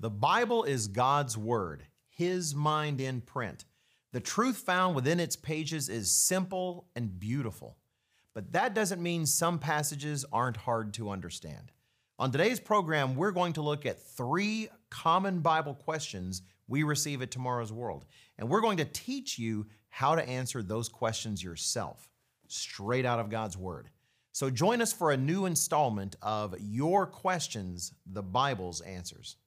The 0.00 0.10
Bible 0.10 0.62
is 0.62 0.86
God's 0.86 1.36
Word, 1.36 1.82
His 2.08 2.54
mind 2.54 3.00
in 3.00 3.20
print. 3.20 3.64
The 4.12 4.20
truth 4.20 4.58
found 4.58 4.94
within 4.94 5.18
its 5.18 5.34
pages 5.34 5.88
is 5.88 6.08
simple 6.10 6.86
and 6.94 7.18
beautiful. 7.18 7.78
But 8.32 8.52
that 8.52 8.74
doesn't 8.74 9.02
mean 9.02 9.26
some 9.26 9.58
passages 9.58 10.24
aren't 10.32 10.58
hard 10.58 10.94
to 10.94 11.10
understand. 11.10 11.72
On 12.16 12.30
today's 12.30 12.60
program, 12.60 13.16
we're 13.16 13.32
going 13.32 13.54
to 13.54 13.62
look 13.62 13.86
at 13.86 14.00
three 14.00 14.68
common 14.88 15.40
Bible 15.40 15.74
questions 15.74 16.42
we 16.68 16.84
receive 16.84 17.20
at 17.20 17.32
Tomorrow's 17.32 17.72
World. 17.72 18.04
And 18.38 18.48
we're 18.48 18.60
going 18.60 18.76
to 18.76 18.84
teach 18.84 19.36
you 19.36 19.66
how 19.88 20.14
to 20.14 20.28
answer 20.28 20.62
those 20.62 20.88
questions 20.88 21.42
yourself, 21.42 22.08
straight 22.46 23.04
out 23.04 23.18
of 23.18 23.30
God's 23.30 23.56
Word. 23.56 23.88
So 24.30 24.48
join 24.48 24.80
us 24.80 24.92
for 24.92 25.10
a 25.10 25.16
new 25.16 25.46
installment 25.46 26.14
of 26.22 26.54
Your 26.60 27.04
Questions, 27.04 27.92
the 28.06 28.22
Bible's 28.22 28.80
Answers. 28.82 29.37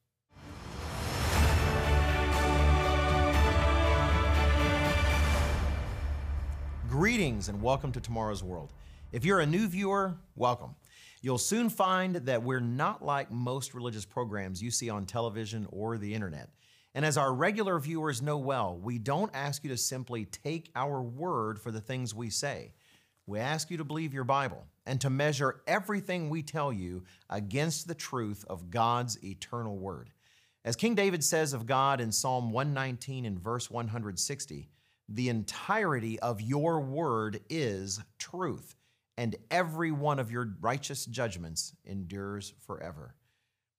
Greetings 6.91 7.47
and 7.47 7.61
welcome 7.61 7.93
to 7.93 8.01
Tomorrow's 8.01 8.43
World. 8.43 8.73
If 9.13 9.23
you're 9.23 9.39
a 9.39 9.45
new 9.45 9.69
viewer, 9.69 10.18
welcome. 10.36 10.75
You'll 11.21 11.37
soon 11.37 11.69
find 11.69 12.18
that 12.18 12.43
we're 12.43 12.59
not 12.59 13.01
like 13.01 13.32
most 13.32 13.73
religious 13.73 14.04
programs 14.04 14.61
you 14.61 14.71
see 14.71 14.89
on 14.89 15.05
television 15.05 15.68
or 15.71 15.97
the 15.97 16.13
internet. 16.13 16.49
And 16.93 17.05
as 17.05 17.18
our 17.18 17.33
regular 17.33 17.79
viewers 17.79 18.21
know 18.21 18.37
well, 18.37 18.77
we 18.77 18.97
don't 18.97 19.32
ask 19.33 19.63
you 19.63 19.69
to 19.69 19.77
simply 19.77 20.25
take 20.25 20.69
our 20.75 21.01
word 21.01 21.61
for 21.61 21.71
the 21.71 21.79
things 21.79 22.13
we 22.13 22.29
say. 22.29 22.73
We 23.25 23.39
ask 23.39 23.71
you 23.71 23.77
to 23.77 23.85
believe 23.85 24.13
your 24.13 24.25
Bible 24.25 24.65
and 24.85 24.99
to 24.99 25.10
measure 25.10 25.61
everything 25.68 26.29
we 26.29 26.43
tell 26.43 26.73
you 26.73 27.04
against 27.29 27.87
the 27.87 27.96
truth 27.96 28.43
of 28.49 28.69
God's 28.69 29.18
eternal 29.23 29.77
word. 29.77 30.10
As 30.65 30.75
King 30.75 30.96
David 30.96 31.23
says 31.23 31.54
of 31.54 31.65
God 31.65 32.02
in 32.02 32.11
Psalm 32.11 32.52
119 32.52 33.23
and 33.23 33.39
verse 33.39 33.71
160, 33.71 34.67
the 35.15 35.29
entirety 35.29 36.19
of 36.19 36.41
your 36.41 36.79
word 36.79 37.41
is 37.49 37.99
truth, 38.17 38.75
and 39.17 39.35
every 39.49 39.91
one 39.91 40.19
of 40.19 40.31
your 40.31 40.55
righteous 40.61 41.05
judgments 41.05 41.73
endures 41.85 42.53
forever. 42.65 43.15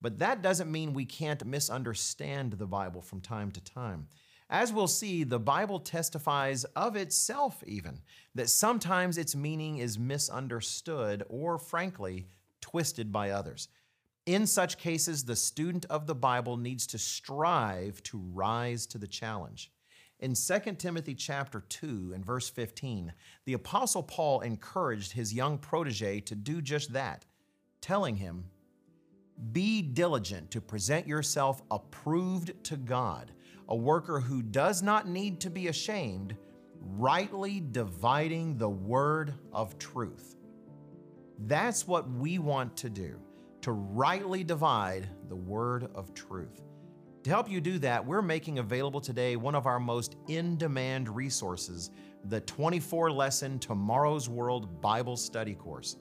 But 0.00 0.18
that 0.18 0.42
doesn't 0.42 0.70
mean 0.70 0.92
we 0.92 1.04
can't 1.04 1.44
misunderstand 1.46 2.54
the 2.54 2.66
Bible 2.66 3.00
from 3.00 3.20
time 3.20 3.50
to 3.52 3.60
time. 3.60 4.08
As 4.50 4.72
we'll 4.72 4.88
see, 4.88 5.24
the 5.24 5.38
Bible 5.38 5.80
testifies 5.80 6.64
of 6.76 6.96
itself, 6.96 7.62
even, 7.66 8.02
that 8.34 8.50
sometimes 8.50 9.16
its 9.16 9.34
meaning 9.34 9.78
is 9.78 9.98
misunderstood 9.98 11.24
or, 11.28 11.56
frankly, 11.56 12.26
twisted 12.60 13.10
by 13.10 13.30
others. 13.30 13.68
In 14.26 14.46
such 14.46 14.76
cases, 14.76 15.24
the 15.24 15.36
student 15.36 15.86
of 15.88 16.06
the 16.06 16.14
Bible 16.14 16.56
needs 16.56 16.86
to 16.88 16.98
strive 16.98 18.02
to 18.04 18.18
rise 18.18 18.86
to 18.88 18.98
the 18.98 19.06
challenge. 19.06 19.70
In 20.22 20.34
2 20.36 20.76
Timothy 20.78 21.16
chapter 21.16 21.62
2 21.62 22.12
and 22.14 22.24
verse 22.24 22.48
15, 22.48 23.12
the 23.44 23.54
apostle 23.54 24.04
Paul 24.04 24.40
encouraged 24.42 25.10
his 25.10 25.34
young 25.34 25.58
protege 25.58 26.20
to 26.20 26.36
do 26.36 26.62
just 26.62 26.92
that, 26.92 27.26
telling 27.80 28.14
him, 28.14 28.44
"Be 29.50 29.82
diligent 29.82 30.52
to 30.52 30.60
present 30.60 31.08
yourself 31.08 31.60
approved 31.72 32.62
to 32.66 32.76
God, 32.76 33.32
a 33.68 33.74
worker 33.74 34.20
who 34.20 34.42
does 34.42 34.80
not 34.80 35.08
need 35.08 35.40
to 35.40 35.50
be 35.50 35.66
ashamed, 35.66 36.36
rightly 36.78 37.58
dividing 37.58 38.58
the 38.58 38.70
word 38.70 39.34
of 39.52 39.76
truth." 39.76 40.36
That's 41.36 41.88
what 41.88 42.08
we 42.08 42.38
want 42.38 42.76
to 42.76 42.88
do, 42.88 43.20
to 43.62 43.72
rightly 43.72 44.44
divide 44.44 45.08
the 45.28 45.34
word 45.34 45.90
of 45.96 46.14
truth. 46.14 46.62
To 47.24 47.30
help 47.30 47.48
you 47.48 47.60
do 47.60 47.78
that, 47.78 48.04
we're 48.04 48.20
making 48.20 48.58
available 48.58 49.00
today 49.00 49.36
one 49.36 49.54
of 49.54 49.66
our 49.66 49.78
most 49.78 50.16
in 50.26 50.56
demand 50.56 51.08
resources 51.08 51.90
the 52.24 52.40
24 52.40 53.12
lesson 53.12 53.58
Tomorrow's 53.60 54.28
World 54.28 54.80
Bible 54.80 55.16
Study 55.16 55.54
course. 55.54 55.96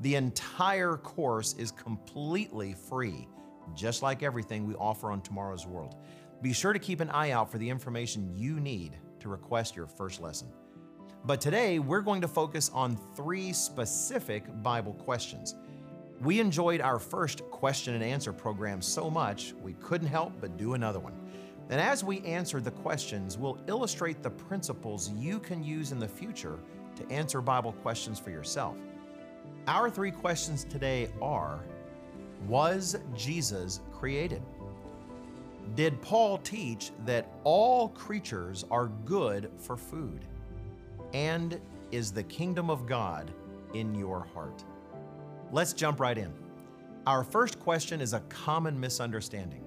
The 0.00 0.16
entire 0.16 0.96
course 0.96 1.54
is 1.58 1.70
completely 1.70 2.74
free, 2.88 3.28
just 3.74 4.02
like 4.02 4.24
everything 4.24 4.66
we 4.66 4.74
offer 4.74 5.12
on 5.12 5.20
Tomorrow's 5.20 5.66
World. 5.66 5.96
Be 6.42 6.52
sure 6.52 6.72
to 6.72 6.78
keep 6.80 7.00
an 7.00 7.10
eye 7.10 7.30
out 7.30 7.50
for 7.50 7.58
the 7.58 7.70
information 7.70 8.32
you 8.34 8.58
need 8.58 8.96
to 9.20 9.28
request 9.28 9.76
your 9.76 9.86
first 9.86 10.20
lesson. 10.20 10.48
But 11.24 11.40
today, 11.40 11.78
we're 11.78 12.02
going 12.02 12.20
to 12.20 12.28
focus 12.28 12.70
on 12.74 12.98
three 13.14 13.52
specific 13.52 14.44
Bible 14.62 14.94
questions. 14.94 15.54
We 16.20 16.40
enjoyed 16.40 16.80
our 16.80 16.98
first 16.98 17.42
question 17.50 17.94
and 17.94 18.02
answer 18.02 18.32
program 18.32 18.80
so 18.80 19.10
much, 19.10 19.52
we 19.62 19.74
couldn't 19.74 20.08
help 20.08 20.32
but 20.40 20.56
do 20.56 20.74
another 20.74 21.00
one. 21.00 21.12
And 21.70 21.80
as 21.80 22.04
we 22.04 22.20
answer 22.20 22.60
the 22.60 22.70
questions, 22.70 23.38
we'll 23.38 23.58
illustrate 23.66 24.22
the 24.22 24.30
principles 24.30 25.10
you 25.12 25.38
can 25.38 25.62
use 25.62 25.92
in 25.92 25.98
the 25.98 26.08
future 26.08 26.58
to 26.96 27.10
answer 27.10 27.40
Bible 27.40 27.72
questions 27.72 28.18
for 28.18 28.30
yourself. 28.30 28.76
Our 29.66 29.90
three 29.90 30.10
questions 30.10 30.64
today 30.64 31.08
are 31.22 31.64
Was 32.46 32.96
Jesus 33.16 33.80
created? 33.92 34.42
Did 35.74 36.00
Paul 36.02 36.38
teach 36.38 36.92
that 37.06 37.32
all 37.42 37.88
creatures 37.88 38.64
are 38.70 38.88
good 39.04 39.50
for 39.56 39.76
food? 39.76 40.24
And 41.14 41.60
is 41.90 42.12
the 42.12 42.22
kingdom 42.24 42.70
of 42.70 42.86
God 42.86 43.32
in 43.72 43.94
your 43.94 44.26
heart? 44.34 44.62
Let's 45.52 45.72
jump 45.72 46.00
right 46.00 46.18
in. 46.18 46.32
Our 47.06 47.22
first 47.22 47.60
question 47.60 48.00
is 48.00 48.12
a 48.12 48.20
common 48.20 48.78
misunderstanding. 48.78 49.64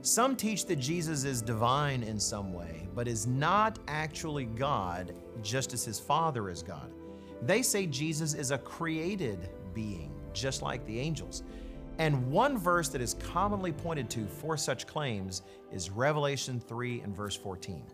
Some 0.00 0.36
teach 0.36 0.64
that 0.66 0.76
Jesus 0.76 1.24
is 1.24 1.42
divine 1.42 2.02
in 2.02 2.18
some 2.18 2.52
way, 2.52 2.88
but 2.94 3.08
is 3.08 3.26
not 3.26 3.78
actually 3.88 4.46
God, 4.46 5.14
just 5.42 5.74
as 5.74 5.84
his 5.84 5.98
Father 5.98 6.48
is 6.50 6.62
God. 6.62 6.92
They 7.42 7.62
say 7.62 7.86
Jesus 7.86 8.34
is 8.34 8.50
a 8.50 8.58
created 8.58 9.50
being, 9.74 10.12
just 10.32 10.62
like 10.62 10.84
the 10.86 10.98
angels. 10.98 11.42
And 11.98 12.30
one 12.30 12.56
verse 12.56 12.88
that 12.90 13.02
is 13.02 13.14
commonly 13.14 13.72
pointed 13.72 14.08
to 14.10 14.26
for 14.26 14.56
such 14.56 14.86
claims 14.86 15.42
is 15.72 15.90
Revelation 15.90 16.60
3 16.60 17.00
and 17.00 17.14
verse 17.14 17.36
14. 17.36 17.84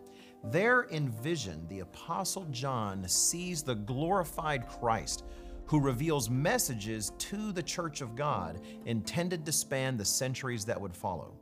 There 0.51 0.83
in 0.83 1.09
vision, 1.09 1.65
the 1.69 1.79
Apostle 1.79 2.45
John 2.51 3.07
sees 3.07 3.63
the 3.63 3.75
glorified 3.75 4.69
Christ 4.69 5.23
who 5.67 5.79
reveals 5.79 6.29
messages 6.29 7.11
to 7.17 7.51
the 7.51 7.63
church 7.63 8.01
of 8.01 8.15
God 8.15 8.61
intended 8.85 9.45
to 9.45 9.51
span 9.51 9.97
the 9.97 10.05
centuries 10.05 10.65
that 10.65 10.79
would 10.79 10.95
follow. 10.95 11.33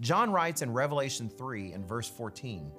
John 0.00 0.32
writes 0.32 0.62
in 0.62 0.72
Revelation 0.72 1.28
3 1.28 1.72
and 1.72 1.86
verse 1.86 2.08
14, 2.08 2.72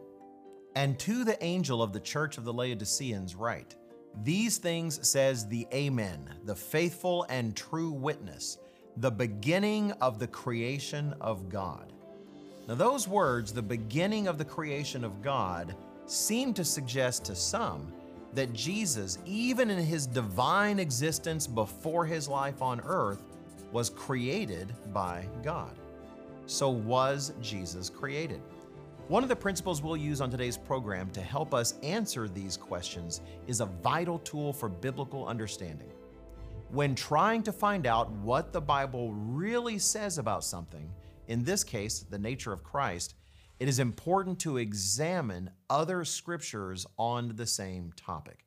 And 0.76 0.98
to 1.00 1.24
the 1.24 1.42
angel 1.44 1.82
of 1.82 1.94
the 1.94 2.00
church 2.00 2.38
of 2.38 2.44
the 2.44 2.54
Laodiceans 2.54 3.36
write, 3.36 3.76
These 4.24 4.58
things 4.58 5.08
says 5.08 5.48
the 5.48 5.68
Amen, 5.74 6.30
the 6.46 6.56
faithful 6.56 7.26
and 7.30 7.56
true 7.56 7.92
witness, 7.92 8.58
the 8.98 9.12
beginning 9.12 9.92
of 10.02 10.20
the 10.20 10.28
creation 10.28 11.14
of 11.22 11.48
God. 11.48 11.94
Now, 12.68 12.76
those 12.76 13.08
words, 13.08 13.54
the 13.54 13.62
beginning 13.62 14.28
of 14.28 14.38
the 14.38 14.46
creation 14.46 15.04
of 15.04 15.22
God, 15.22 15.76
seem 16.06 16.54
to 16.56 16.66
suggest 16.66 17.24
to 17.26 17.36
some 17.36 17.94
that 18.34 18.54
Jesus, 18.54 19.18
even 19.26 19.70
in 19.70 19.84
his 19.84 20.08
divine 20.08 20.80
existence 20.80 21.48
before 21.48 22.06
his 22.06 22.28
life 22.28 22.62
on 22.62 22.82
earth, 22.82 23.24
was 23.72 23.90
created 23.90 24.74
by 24.94 25.26
God. 25.44 25.74
So, 26.46 26.70
was 26.70 27.34
Jesus 27.42 27.90
created? 27.90 28.42
One 29.08 29.24
of 29.24 29.30
the 29.30 29.36
principles 29.36 29.82
we'll 29.82 29.98
use 29.98 30.22
on 30.22 30.30
today's 30.30 30.58
program 30.58 31.10
to 31.12 31.22
help 31.22 31.54
us 31.54 31.76
answer 31.84 32.28
these 32.28 32.56
questions 32.56 33.22
is 33.48 33.60
a 33.60 33.66
vital 33.66 34.20
tool 34.20 34.54
for 34.54 34.70
biblical 34.70 35.28
understanding. 35.28 35.92
When 36.70 36.96
trying 36.96 37.44
to 37.44 37.52
find 37.52 37.86
out 37.86 38.10
what 38.12 38.54
the 38.54 38.62
Bible 38.62 39.12
really 39.12 39.80
says 39.80 40.18
about 40.18 40.46
something, 40.46 40.90
in 41.28 41.44
this 41.44 41.64
case, 41.64 42.06
the 42.10 42.20
nature 42.20 42.54
of 42.54 42.64
Christ, 42.64 43.16
it 43.62 43.70
is 43.70 43.78
important 43.78 44.40
to 44.40 44.58
examine 44.58 45.52
other 45.70 46.04
scriptures 46.04 46.88
on 46.98 47.36
the 47.36 47.46
same 47.46 47.94
topic. 47.96 48.44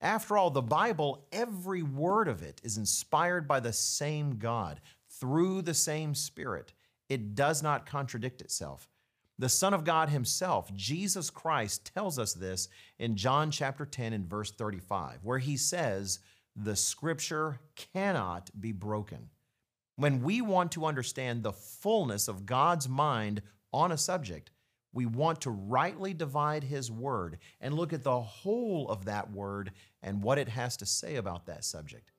After 0.00 0.38
all, 0.38 0.48
the 0.48 0.62
Bible, 0.62 1.26
every 1.30 1.82
word 1.82 2.26
of 2.26 2.40
it 2.40 2.62
is 2.64 2.78
inspired 2.78 3.46
by 3.46 3.60
the 3.60 3.74
same 3.74 4.38
God 4.38 4.80
through 5.10 5.60
the 5.60 5.74
same 5.74 6.14
Spirit. 6.14 6.72
It 7.10 7.34
does 7.34 7.62
not 7.62 7.84
contradict 7.84 8.40
itself. 8.40 8.88
The 9.38 9.50
Son 9.50 9.74
of 9.74 9.84
God 9.84 10.08
Himself, 10.08 10.74
Jesus 10.74 11.28
Christ, 11.28 11.94
tells 11.94 12.18
us 12.18 12.32
this 12.32 12.70
in 12.98 13.14
John 13.14 13.50
chapter 13.50 13.84
10 13.84 14.14
and 14.14 14.26
verse 14.26 14.52
35, 14.52 15.18
where 15.22 15.38
He 15.38 15.58
says, 15.58 16.20
The 16.56 16.76
Scripture 16.76 17.60
cannot 17.92 18.48
be 18.58 18.72
broken. 18.72 19.28
When 19.96 20.22
we 20.22 20.40
want 20.40 20.72
to 20.72 20.86
understand 20.86 21.42
the 21.42 21.52
fullness 21.52 22.26
of 22.26 22.46
God's 22.46 22.88
mind 22.88 23.42
on 23.76 23.92
a 23.92 23.98
subject, 23.98 24.50
we 24.92 25.06
want 25.06 25.42
to 25.42 25.50
rightly 25.50 26.14
divide 26.14 26.64
His 26.64 26.90
Word 26.90 27.38
and 27.60 27.74
look 27.74 27.92
at 27.92 28.02
the 28.02 28.20
whole 28.20 28.88
of 28.88 29.04
that 29.04 29.30
Word 29.30 29.72
and 30.02 30.22
what 30.22 30.38
it 30.38 30.48
has 30.48 30.76
to 30.78 30.86
say 30.86 31.16
about 31.16 31.46
that 31.46 31.64
subject. 31.64 32.12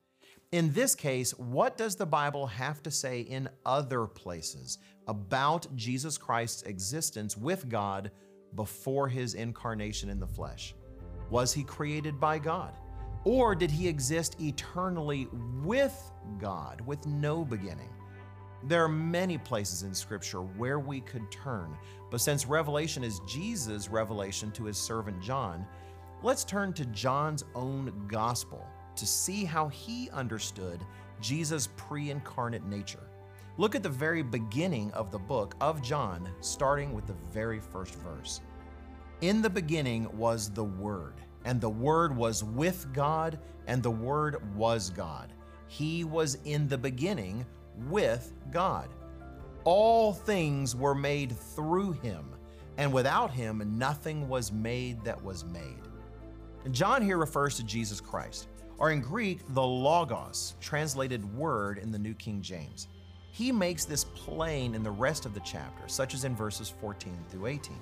In 0.51 0.71
this 0.71 0.95
case, 0.95 1.31
what 1.31 1.77
does 1.77 1.95
the 1.95 2.05
Bible 2.05 2.47
have 2.47 2.81
to 2.83 2.91
say 2.91 3.21
in 3.21 3.49
other 3.65 4.05
places? 4.05 4.77
about 5.07 5.67
Jesus 5.75 6.17
Christ's 6.17 6.63
existence 6.63 7.37
with 7.37 7.69
God 7.69 8.11
before 8.55 9.07
his 9.07 9.33
incarnation 9.33 10.09
in 10.09 10.19
the 10.19 10.27
flesh. 10.27 10.75
Was 11.29 11.53
he 11.53 11.63
created 11.63 12.19
by 12.19 12.39
God? 12.39 12.73
Or 13.23 13.55
did 13.55 13.71
he 13.71 13.87
exist 13.87 14.39
eternally 14.39 15.27
with 15.63 16.11
God 16.39 16.81
with 16.81 17.05
no 17.05 17.43
beginning? 17.43 17.89
There 18.63 18.83
are 18.83 18.89
many 18.89 19.37
places 19.37 19.83
in 19.83 19.93
Scripture 19.93 20.41
where 20.41 20.79
we 20.79 21.01
could 21.01 21.29
turn, 21.31 21.77
but 22.09 22.21
since 22.21 22.47
Revelation 22.47 23.03
is 23.03 23.21
Jesus' 23.27 23.89
revelation 23.89 24.51
to 24.53 24.65
his 24.65 24.77
servant 24.77 25.21
John, 25.21 25.65
let's 26.23 26.43
turn 26.43 26.73
to 26.73 26.85
John's 26.85 27.43
own 27.53 27.93
gospel 28.07 28.65
to 28.95 29.05
see 29.05 29.45
how 29.45 29.67
he 29.67 30.09
understood 30.09 30.83
Jesus' 31.21 31.69
pre 31.77 32.09
incarnate 32.09 32.65
nature. 32.65 33.07
Look 33.57 33.75
at 33.75 33.83
the 33.83 33.89
very 33.89 34.23
beginning 34.23 34.91
of 34.91 35.11
the 35.11 35.19
book 35.19 35.55
of 35.61 35.81
John, 35.81 36.29
starting 36.41 36.93
with 36.93 37.05
the 37.05 37.15
very 37.31 37.59
first 37.59 37.95
verse. 37.95 38.41
In 39.21 39.41
the 39.41 39.49
beginning 39.49 40.15
was 40.17 40.49
the 40.49 40.63
Word, 40.63 41.15
and 41.45 41.61
the 41.61 41.69
Word 41.69 42.15
was 42.15 42.43
with 42.43 42.91
God, 42.93 43.39
and 43.67 43.81
the 43.81 43.91
Word 43.91 44.55
was 44.55 44.89
God. 44.89 45.33
He 45.67 46.03
was 46.03 46.37
in 46.45 46.67
the 46.67 46.77
beginning 46.77 47.45
with 47.89 48.33
God. 48.51 48.89
All 49.63 50.13
things 50.13 50.75
were 50.75 50.95
made 50.95 51.37
through 51.37 51.93
him, 51.93 52.25
and 52.77 52.91
without 52.91 53.31
him 53.31 53.61
nothing 53.77 54.27
was 54.29 54.51
made 54.51 55.03
that 55.03 55.21
was 55.23 55.45
made. 55.45 55.81
John 56.71 57.01
here 57.01 57.17
refers 57.17 57.55
to 57.57 57.63
Jesus 57.63 58.01
Christ, 58.01 58.47
or 58.77 58.91
in 58.91 59.01
Greek, 59.01 59.41
the 59.49 59.63
Logos, 59.63 60.55
translated 60.61 61.23
word 61.35 61.77
in 61.77 61.91
the 61.91 61.99
New 61.99 62.13
King 62.13 62.41
James. 62.41 62.87
He 63.31 63.51
makes 63.51 63.85
this 63.85 64.03
plain 64.03 64.73
in 64.73 64.83
the 64.83 64.91
rest 64.91 65.25
of 65.25 65.33
the 65.33 65.41
chapter, 65.41 65.87
such 65.87 66.13
as 66.13 66.23
in 66.23 66.35
verses 66.35 66.69
14 66.69 67.13
through 67.29 67.47
18. 67.47 67.75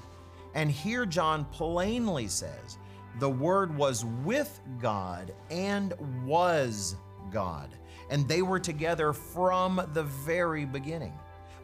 And 0.54 0.72
here 0.72 1.06
John 1.06 1.46
plainly 1.46 2.28
says, 2.28 2.78
the 3.20 3.30
Word 3.30 3.76
was 3.76 4.04
with 4.24 4.60
God 4.82 5.34
and 5.50 5.94
was 6.26 6.96
God 7.32 7.70
and 8.10 8.28
they 8.28 8.42
were 8.42 8.60
together 8.60 9.13
from 9.13 9.81
the 9.94 10.04
very 10.04 10.66
beginning. 10.66 11.13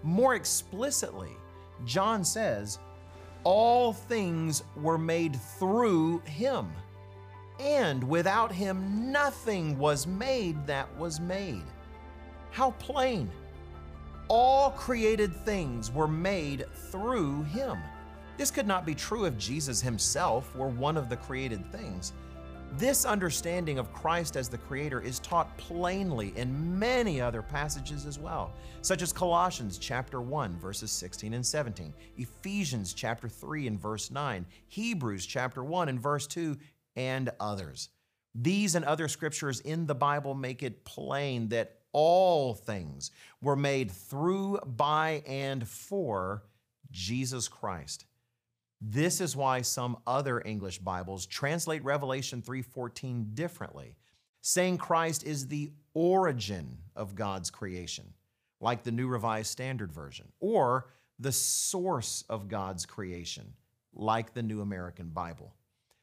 More 0.03 0.35
explicitly, 0.35 1.31
John 1.85 2.23
says, 2.23 2.79
All 3.43 3.93
things 3.93 4.63
were 4.75 4.97
made 4.97 5.35
through 5.59 6.19
him, 6.19 6.71
and 7.59 8.03
without 8.03 8.51
him 8.51 9.11
nothing 9.11 9.77
was 9.77 10.07
made 10.07 10.65
that 10.67 10.95
was 10.97 11.19
made. 11.19 11.63
How 12.49 12.71
plain! 12.71 13.29
All 14.27 14.71
created 14.71 15.35
things 15.45 15.91
were 15.91 16.07
made 16.07 16.65
through 16.89 17.43
him. 17.43 17.77
This 18.37 18.49
could 18.49 18.65
not 18.65 18.85
be 18.85 18.95
true 18.95 19.25
if 19.25 19.37
Jesus 19.37 19.81
himself 19.81 20.55
were 20.55 20.69
one 20.69 20.97
of 20.97 21.09
the 21.09 21.17
created 21.17 21.69
things. 21.71 22.13
This 22.77 23.03
understanding 23.03 23.79
of 23.79 23.91
Christ 23.91 24.37
as 24.37 24.47
the 24.47 24.57
Creator 24.57 25.01
is 25.01 25.19
taught 25.19 25.55
plainly 25.57 26.31
in 26.37 26.79
many 26.79 27.19
other 27.19 27.41
passages 27.41 28.05
as 28.05 28.17
well, 28.17 28.53
such 28.81 29.01
as 29.01 29.11
Colossians 29.11 29.77
chapter 29.77 30.21
1 30.21 30.57
verses 30.57 30.89
16 30.89 31.33
and 31.33 31.45
17, 31.45 31.93
Ephesians 32.15 32.93
chapter 32.93 33.27
3 33.27 33.67
and 33.67 33.79
verse 33.79 34.09
9, 34.09 34.45
Hebrews 34.69 35.25
chapter 35.25 35.65
1 35.65 35.89
and 35.89 35.99
verse 35.99 36.25
2, 36.27 36.57
and 36.95 37.29
others. 37.41 37.89
These 38.33 38.75
and 38.75 38.85
other 38.85 39.09
scriptures 39.09 39.59
in 39.59 39.85
the 39.85 39.95
Bible 39.95 40.33
make 40.33 40.63
it 40.63 40.85
plain 40.85 41.49
that 41.49 41.79
all 41.91 42.53
things 42.53 43.11
were 43.41 43.57
made 43.57 43.91
through, 43.91 44.59
by, 44.65 45.23
and 45.27 45.67
for 45.67 46.43
Jesus 46.89 47.49
Christ. 47.49 48.05
This 48.81 49.21
is 49.21 49.35
why 49.35 49.61
some 49.61 49.97
other 50.07 50.41
English 50.43 50.79
Bibles 50.79 51.27
translate 51.27 51.83
Revelation 51.83 52.41
3:14 52.41 53.35
differently, 53.35 53.95
saying 54.41 54.79
Christ 54.79 55.23
is 55.23 55.47
the 55.47 55.71
origin 55.93 56.79
of 56.95 57.13
God's 57.13 57.51
creation, 57.51 58.15
like 58.59 58.83
the 58.83 58.91
New 58.91 59.07
Revised 59.07 59.51
Standard 59.51 59.93
Version, 59.93 60.31
or 60.39 60.89
the 61.19 61.31
source 61.31 62.23
of 62.27 62.47
God's 62.47 62.87
creation, 62.87 63.53
like 63.93 64.33
the 64.33 64.41
New 64.41 64.61
American 64.61 65.09
Bible. 65.09 65.53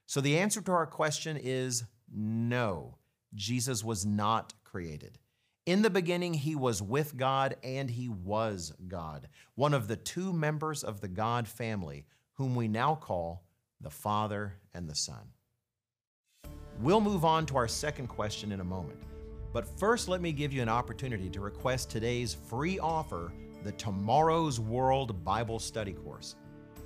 So 0.07 0.21
the 0.21 0.39
answer 0.39 0.61
to 0.61 0.73
our 0.73 0.87
question 0.87 1.37
is 1.37 1.83
no. 2.15 2.97
Jesus 3.35 3.83
was 3.83 4.07
not 4.07 4.55
created. 4.63 5.19
In 5.67 5.83
the 5.83 5.91
beginning, 5.91 6.33
he 6.33 6.55
was 6.55 6.81
with 6.81 7.17
God 7.17 7.57
and 7.63 7.91
he 7.91 8.09
was 8.09 8.73
God, 8.87 9.29
one 9.55 9.75
of 9.75 9.89
the 9.89 9.97
two 9.97 10.33
members 10.33 10.85
of 10.85 11.01
the 11.01 11.09
God 11.09 11.47
family 11.49 12.07
whom 12.39 12.55
we 12.55 12.69
now 12.69 12.95
call 12.95 13.43
the 13.81 13.91
Father 13.91 14.55
and 14.73 14.89
the 14.89 14.95
Son. 14.95 15.33
We'll 16.81 17.01
move 17.01 17.25
on 17.25 17.45
to 17.47 17.57
our 17.57 17.67
second 17.67 18.07
question 18.07 18.53
in 18.53 18.61
a 18.61 18.65
moment. 18.65 19.01
But 19.53 19.67
first, 19.79 20.09
let 20.09 20.21
me 20.21 20.31
give 20.31 20.53
you 20.53 20.63
an 20.63 20.69
opportunity 20.69 21.29
to 21.31 21.41
request 21.41 21.91
today's 21.91 22.35
free 22.35 22.79
offer, 22.79 23.33
the 23.65 23.73
Tomorrow's 23.73 24.61
World 24.61 25.25
Bible 25.25 25.59
Study 25.59 25.93
Course. 25.93 26.37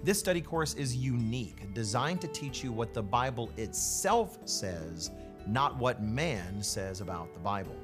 This 0.03 0.19
study 0.19 0.41
course 0.41 0.75
is 0.75 0.97
unique, 0.97 1.73
designed 1.75 2.23
to 2.23 2.29
teach 2.29 2.65
you 2.65 2.73
what 2.73 2.95
the 2.95 3.03
Bible 3.03 3.51
itself 3.57 4.39
says, 4.47 5.11
not 5.47 5.77
what 5.77 6.03
man 6.03 6.63
says 6.63 7.01
about 7.01 7.33
the 7.35 7.41
Bible. 7.41 7.77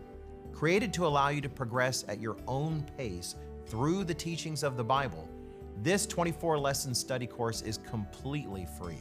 Created 0.53 0.93
to 0.95 1.07
allow 1.07 1.29
you 1.29 1.41
to 1.43 1.49
progress 1.49 2.05
at 2.09 2.21
your 2.21 2.37
own 2.49 2.85
pace 2.97 3.37
through 3.67 4.05
the 4.05 4.15
teachings 4.15 4.63
of 4.63 4.77
the 4.77 4.83
Bible, 4.83 5.29
this 5.83 6.07
24 6.07 6.59
lesson 6.59 6.95
study 6.95 7.27
course 7.27 7.63
is 7.63 7.79
completely 7.79 8.67
free. 8.79 8.99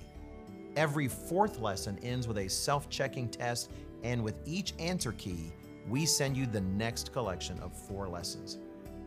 Every 0.75 1.07
fourth 1.07 1.59
lesson 1.59 1.97
ends 2.03 2.27
with 2.27 2.37
a 2.37 2.47
self 2.47 2.89
checking 2.89 3.29
test, 3.29 3.71
and 4.03 4.23
with 4.23 4.39
each 4.45 4.73
answer 4.77 5.11
key, 5.13 5.51
we 5.89 6.05
send 6.05 6.37
you 6.37 6.45
the 6.45 6.61
next 6.61 7.11
collection 7.11 7.59
of 7.61 7.73
four 7.73 8.07
lessons. 8.07 8.59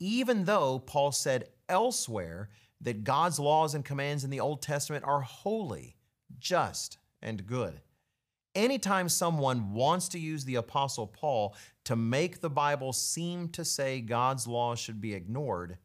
even 0.02 0.46
though 0.46 0.80
Paul 0.80 1.12
said 1.12 1.50
elsewhere 1.70 2.50
that 2.82 3.04
God's 3.04 3.40
laws 3.40 3.76
and 3.76 3.86
commands 3.86 4.24
in 4.24 4.32
the 4.32 4.40
Old 4.40 4.64
Testament 4.64 5.06
are 5.06 5.22
holy, 5.22 5.96
just, 6.40 6.98
and 7.22 7.46
good. 7.46 7.82
Anytime 8.56 9.08
someone 9.08 9.74
wants 9.74 10.10
to 10.10 10.20
use 10.20 10.44
the 10.44 10.56
Apostle 10.56 11.06
Paul 11.06 11.56
to 11.86 11.96
make 11.96 12.42
the 12.42 12.50
Bible 12.50 12.94
seem 12.94 13.50
to 13.50 13.64
say 13.64 14.02
God's 14.02 14.48
laws 14.48 14.80
should 14.80 15.00
be 15.00 15.14
ignored, 15.14 15.78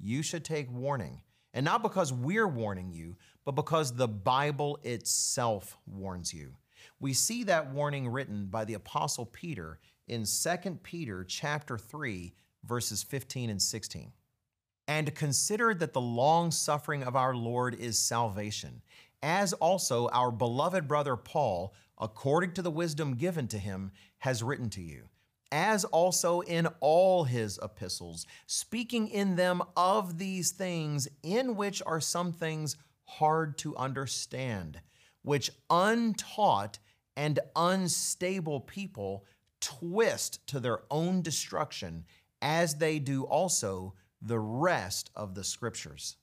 you 0.00 0.22
should 0.22 0.44
take 0.44 0.70
warning. 0.72 1.22
And 1.54 1.64
not 1.64 1.84
because 1.84 2.12
we're 2.12 2.48
warning 2.48 2.90
you, 2.92 3.16
but 3.44 3.52
because 3.52 3.94
the 3.94 4.08
Bible 4.08 4.80
itself 4.82 5.76
warns 5.86 6.34
you. 6.34 6.56
We 6.98 7.12
see 7.12 7.44
that 7.44 7.72
warning 7.72 8.08
written 8.08 8.46
by 8.46 8.64
the 8.64 8.74
Apostle 8.74 9.26
Peter 9.26 9.78
in 10.08 10.24
2 10.24 10.70
Peter 10.82 11.22
chapter 11.22 11.78
3, 11.78 12.34
verses 12.64 13.02
15 13.02 13.50
and 13.50 13.60
16. 13.62 14.12
And 14.88 15.14
consider 15.14 15.74
that 15.74 15.92
the 15.92 16.00
long 16.00 16.50
suffering 16.50 17.02
of 17.02 17.14
our 17.14 17.34
Lord 17.34 17.74
is 17.74 17.98
salvation, 17.98 18.82
as 19.22 19.52
also 19.54 20.08
our 20.08 20.30
beloved 20.30 20.88
brother 20.88 21.16
Paul, 21.16 21.74
according 21.98 22.54
to 22.54 22.62
the 22.62 22.70
wisdom 22.70 23.14
given 23.14 23.46
to 23.48 23.58
him, 23.58 23.92
has 24.18 24.42
written 24.42 24.68
to 24.70 24.82
you, 24.82 25.08
as 25.52 25.84
also 25.84 26.40
in 26.40 26.66
all 26.80 27.24
his 27.24 27.58
epistles, 27.62 28.26
speaking 28.46 29.08
in 29.08 29.36
them 29.36 29.62
of 29.76 30.18
these 30.18 30.50
things, 30.50 31.08
in 31.22 31.56
which 31.56 31.82
are 31.86 32.00
some 32.00 32.32
things 32.32 32.76
hard 33.04 33.58
to 33.58 33.76
understand, 33.76 34.80
which 35.22 35.50
untaught 35.68 36.78
and 37.16 37.38
unstable 37.54 38.60
people 38.60 39.24
twist 39.60 40.46
to 40.46 40.58
their 40.58 40.80
own 40.90 41.20
destruction 41.22 42.04
as 42.42 42.76
they 42.76 42.98
do 42.98 43.24
also 43.24 43.94
the 44.22 44.38
rest 44.38 45.10
of 45.14 45.34
the 45.34 45.44
scriptures. 45.44 46.16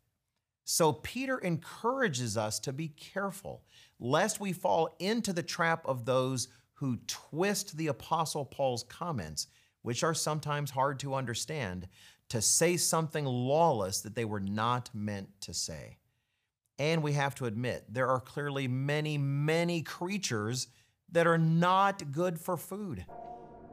So 0.64 0.92
Peter 0.92 1.38
encourages 1.38 2.36
us 2.38 2.60
to 2.60 2.74
be 2.74 2.90
careful 2.90 3.64
lest 4.00 4.40
we 4.40 4.54
fall 4.54 4.96
into 5.00 5.34
the 5.34 5.44
trap 5.44 5.82
of 5.86 6.06
those 6.06 6.50
who 6.74 6.98
twist 7.08 7.78
the 7.78 7.88
Apostle 7.88 8.46
Paul's 8.46 8.84
comments, 8.84 9.48
which 9.82 10.04
are 10.04 10.14
sometimes 10.14 10.72
hard 10.72 11.00
to 11.00 11.16
understand, 11.16 11.88
to 12.30 12.42
say 12.42 12.78
something 12.78 13.26
lawless 13.26 14.02
that 14.02 14.14
they 14.14 14.26
were 14.26 14.40
not 14.40 14.90
meant 14.94 15.30
to 15.42 15.54
say. 15.54 15.98
And 16.78 17.02
we 17.02 17.14
have 17.14 17.34
to 17.36 17.46
admit, 17.46 17.86
there 17.90 18.10
are 18.10 18.20
clearly 18.20 18.68
many, 18.68 19.18
many 19.18 19.82
creatures 19.82 20.68
that 21.12 21.26
are 21.26 21.38
not 21.38 22.12
good 22.12 22.40
for 22.40 22.58
food. 22.58 23.06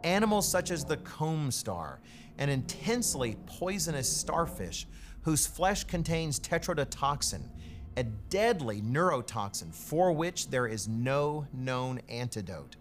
Animals 0.02 0.48
such 0.48 0.70
as 0.70 0.84
the 0.84 0.96
comb 0.98 1.50
star 1.50 2.00
an 2.38 2.48
intensely 2.48 3.36
poisonous 3.46 4.08
starfish 4.08 4.86
whose 5.22 5.46
flesh 5.46 5.84
contains 5.84 6.38
tetrodotoxin, 6.38 7.42
a 7.96 8.02
deadly 8.02 8.82
neurotoxin 8.82 9.74
for 9.74 10.12
which 10.12 10.50
there 10.50 10.66
is 10.66 10.88
no 10.88 11.46
known 11.52 12.00
antidote. 12.08 12.76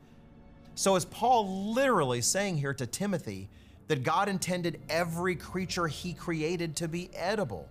So, 0.75 0.95
is 0.95 1.05
Paul 1.05 1.73
literally 1.73 2.21
saying 2.21 2.57
here 2.57 2.73
to 2.73 2.87
Timothy 2.87 3.49
that 3.87 4.03
God 4.03 4.27
intended 4.27 4.81
every 4.89 5.35
creature 5.35 5.87
he 5.87 6.13
created 6.13 6.75
to 6.77 6.87
be 6.87 7.09
edible? 7.15 7.69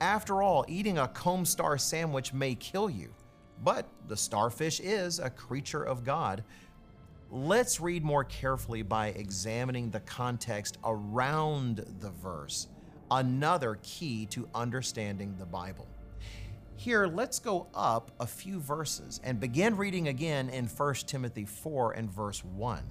After 0.00 0.42
all, 0.42 0.64
eating 0.68 0.98
a 0.98 1.08
comb 1.08 1.44
star 1.44 1.76
sandwich 1.76 2.32
may 2.32 2.54
kill 2.54 2.88
you, 2.88 3.12
but 3.64 3.88
the 4.06 4.16
starfish 4.16 4.80
is 4.80 5.18
a 5.18 5.30
creature 5.30 5.82
of 5.82 6.04
God 6.04 6.44
Let's 7.30 7.80
read 7.80 8.04
more 8.04 8.22
carefully 8.22 8.82
by 8.82 9.08
examining 9.08 9.90
the 9.90 10.00
context 10.00 10.78
around 10.84 11.84
the 11.98 12.10
verse, 12.10 12.68
another 13.10 13.78
key 13.82 14.26
to 14.26 14.48
understanding 14.54 15.34
the 15.36 15.46
Bible. 15.46 15.88
Here, 16.76 17.08
let's 17.08 17.40
go 17.40 17.66
up 17.74 18.12
a 18.20 18.26
few 18.26 18.60
verses 18.60 19.20
and 19.24 19.40
begin 19.40 19.76
reading 19.76 20.06
again 20.06 20.48
in 20.50 20.66
1 20.66 20.94
Timothy 21.06 21.44
4 21.44 21.92
and 21.92 22.08
verse 22.08 22.44
1. 22.44 22.84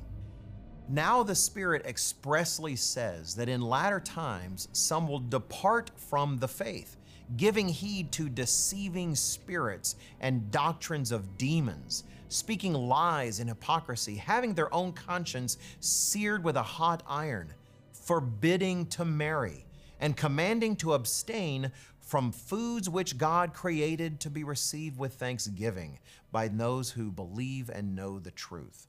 Now 0.90 1.24
the 1.24 1.36
Spirit 1.36 1.86
expressly 1.86 2.76
says 2.76 3.36
that 3.36 3.48
in 3.48 3.62
latter 3.62 4.02
times 4.02 4.68
some 4.74 5.08
will 5.08 5.20
depart 5.20 5.92
from 5.96 6.40
the 6.40 6.48
faith, 6.50 6.98
giving 7.38 7.70
heed 7.70 8.12
to 8.14 8.28
deceiving 8.28 9.16
spirits 9.16 9.96
and 10.20 10.52
doctrines 10.52 11.14
of 11.14 11.38
demons 11.38 12.04
speaking 12.30 12.74
lies 12.74 13.40
and 13.40 13.50
hypocrisy, 13.50 14.16
having 14.16 14.54
their 14.54 14.74
own 14.74 14.94
conscience 14.94 15.58
seared 15.80 16.44
with 16.44 16.56
a 16.56 16.64
hot 16.64 17.04
iron, 17.08 17.54
forbidding 17.92 18.86
to 18.88 19.06
marry, 19.06 19.66
and 20.00 20.18
commanding 20.18 20.76
to 20.78 20.94
abstain 20.94 21.72
from 22.00 22.32
foods 22.32 22.90
which 22.90 23.18
God 23.18 23.54
created 23.54 24.20
to 24.22 24.30
be 24.30 24.44
received 24.44 24.98
with 24.98 25.16
thanksgiving 25.16 26.00
by 26.32 26.48
those 26.48 26.92
who 26.92 27.12
believe 27.12 27.70
and 27.70 27.96
know 27.96 28.20
the 28.20 28.32
truth. 28.32 28.88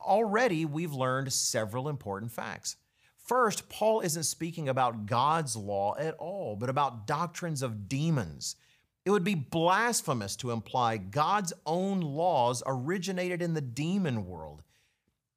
Already, 0.00 0.64
we've 0.64 0.92
learned 0.92 1.32
several 1.32 1.88
important 1.88 2.30
facts. 2.30 2.76
First, 3.16 3.68
Paul 3.68 4.02
isn't 4.02 4.22
speaking 4.22 4.68
about 4.68 5.06
God's 5.06 5.56
law 5.56 5.96
at 5.98 6.14
all, 6.14 6.54
but 6.54 6.68
about 6.68 7.08
doctrines 7.08 7.62
of 7.62 7.88
demons 7.88 8.54
it 9.06 9.10
would 9.10 9.24
be 9.24 9.36
blasphemous 9.36 10.34
to 10.34 10.50
imply 10.50 10.96
God's 10.96 11.52
own 11.64 12.00
laws 12.00 12.60
originated 12.66 13.40
in 13.40 13.54
the 13.54 13.60
demon 13.60 14.26
world. 14.26 14.64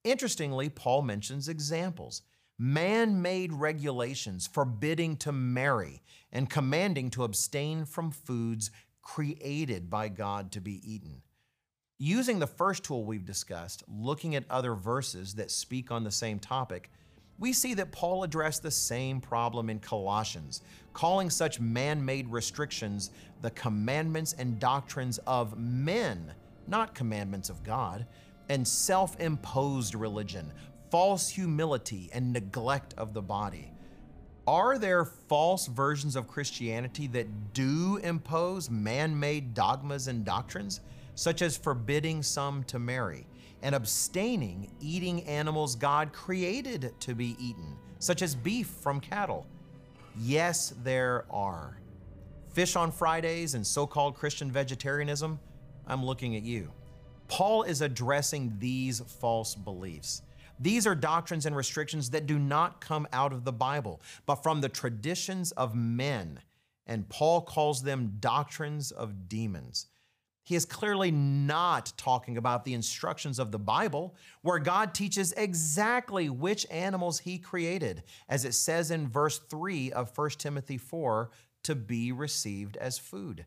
Interestingly, 0.03 0.69
Paul 0.69 1.03
mentions 1.03 1.47
examples 1.47 2.23
man 2.57 3.21
made 3.21 3.53
regulations 3.53 4.47
forbidding 4.47 5.15
to 5.15 5.31
marry 5.31 6.01
and 6.31 6.49
commanding 6.49 7.09
to 7.11 7.23
abstain 7.23 7.85
from 7.85 8.11
foods 8.11 8.71
created 9.01 9.89
by 9.89 10.09
God 10.09 10.51
to 10.53 10.59
be 10.59 10.81
eaten. 10.83 11.21
Using 11.99 12.39
the 12.39 12.47
first 12.47 12.83
tool 12.83 13.03
we've 13.03 13.25
discussed, 13.25 13.83
looking 13.87 14.35
at 14.35 14.49
other 14.49 14.73
verses 14.73 15.35
that 15.35 15.51
speak 15.51 15.91
on 15.91 16.03
the 16.03 16.11
same 16.11 16.39
topic, 16.39 16.89
we 17.39 17.53
see 17.53 17.73
that 17.75 17.91
Paul 17.91 18.23
addressed 18.23 18.63
the 18.63 18.71
same 18.71 19.21
problem 19.21 19.69
in 19.69 19.79
Colossians, 19.79 20.61
calling 20.93 21.29
such 21.29 21.59
man 21.59 22.03
made 22.03 22.27
restrictions 22.27 23.11
the 23.41 23.51
commandments 23.51 24.33
and 24.33 24.59
doctrines 24.59 25.17
of 25.19 25.57
men, 25.57 26.33
not 26.67 26.93
commandments 26.93 27.49
of 27.49 27.63
God, 27.63 28.05
and 28.49 28.67
self 28.67 29.17
imposed 29.19 29.95
religion, 29.95 30.51
false 30.91 31.29
humility, 31.29 32.09
and 32.13 32.33
neglect 32.33 32.93
of 32.97 33.13
the 33.13 33.21
body. 33.21 33.71
Are 34.45 34.77
there 34.77 35.05
false 35.05 35.67
versions 35.67 36.15
of 36.15 36.27
Christianity 36.27 37.07
that 37.07 37.53
do 37.53 37.97
impose 38.03 38.69
man 38.69 39.17
made 39.17 39.53
dogmas 39.53 40.07
and 40.07 40.25
doctrines, 40.25 40.81
such 41.13 41.41
as 41.41 41.55
forbidding 41.55 42.23
some 42.23 42.63
to 42.65 42.79
marry? 42.79 43.27
And 43.61 43.75
abstaining 43.75 44.71
eating 44.79 45.23
animals 45.23 45.75
God 45.75 46.13
created 46.13 46.93
to 46.99 47.15
be 47.15 47.35
eaten, 47.39 47.75
such 47.99 48.21
as 48.21 48.35
beef 48.35 48.67
from 48.67 48.99
cattle? 48.99 49.45
Yes, 50.17 50.73
there 50.83 51.25
are. 51.29 51.77
Fish 52.53 52.75
on 52.75 52.91
Fridays 52.91 53.53
and 53.53 53.65
so 53.65 53.85
called 53.85 54.15
Christian 54.15 54.51
vegetarianism? 54.51 55.39
I'm 55.87 56.05
looking 56.05 56.35
at 56.35 56.43
you. 56.43 56.71
Paul 57.27 57.63
is 57.63 57.81
addressing 57.81 58.55
these 58.59 58.99
false 58.99 59.55
beliefs. 59.55 60.23
These 60.59 60.85
are 60.85 60.95
doctrines 60.95 61.45
and 61.45 61.55
restrictions 61.55 62.09
that 62.09 62.25
do 62.25 62.37
not 62.37 62.81
come 62.81 63.07
out 63.13 63.31
of 63.31 63.45
the 63.45 63.53
Bible, 63.53 64.01
but 64.25 64.43
from 64.43 64.61
the 64.61 64.69
traditions 64.69 65.51
of 65.53 65.75
men. 65.75 66.39
And 66.85 67.07
Paul 67.07 67.41
calls 67.41 67.83
them 67.83 68.17
doctrines 68.19 68.91
of 68.91 69.29
demons. 69.29 69.87
He 70.49 70.55
is 70.55 70.65
clearly 70.65 71.11
not 71.11 71.93
talking 71.95 72.35
about 72.35 72.65
the 72.65 72.73
instructions 72.73 73.37
of 73.37 73.51
the 73.51 73.59
Bible, 73.59 74.15
where 74.41 74.57
God 74.57 74.95
teaches 74.95 75.31
exactly 75.33 76.27
which 76.27 76.65
animals 76.71 77.19
he 77.19 77.37
created, 77.37 78.01
as 78.27 78.45
it 78.45 78.55
says 78.55 78.89
in 78.89 79.07
verse 79.07 79.37
3 79.37 79.91
of 79.91 80.17
1 80.17 80.29
Timothy 80.39 80.79
4 80.79 81.29
to 81.65 81.75
be 81.75 82.11
received 82.11 82.77
as 82.77 82.97
food. 82.97 83.45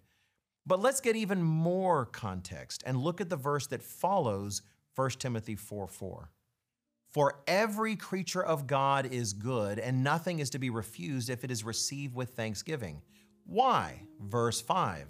But 0.65 0.79
let's 0.79 1.01
get 1.01 1.17
even 1.17 1.43
more 1.43 2.07
context 2.07 2.85
and 2.87 3.03
look 3.03 3.21
at 3.21 3.29
the 3.29 3.35
verse 3.37 3.67
that 3.67 3.83
follows 3.83 4.63
1 4.95 5.11
Timothy 5.19 5.57
4 5.57 5.89
4. 5.89 6.31
For 7.11 7.43
every 7.49 7.97
creature 7.97 8.45
of 8.45 8.69
God 8.69 9.13
is 9.13 9.33
good, 9.33 9.81
and 9.81 10.05
nothing 10.05 10.39
is 10.39 10.51
to 10.51 10.61
be 10.61 10.71
refused 10.71 11.31
if 11.31 11.43
it 11.43 11.51
is 11.51 11.65
received 11.65 12.15
with 12.15 12.37
thanksgiving. 12.37 13.03
Why? 13.45 14.03
Verse 14.21 14.61
5 14.61 15.09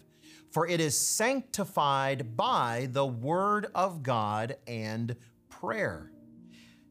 For 0.50 0.66
it 0.66 0.80
is 0.80 0.98
sanctified 0.98 2.36
by 2.36 2.88
the 2.90 3.06
word 3.06 3.66
of 3.74 4.02
God 4.02 4.56
and 4.66 5.16
prayer. 5.48 6.12